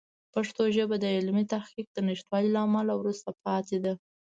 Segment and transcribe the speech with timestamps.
[0.33, 3.93] پښتو ژبه د علمي تحقیق د نشتوالي له امله وروسته پاتې ده.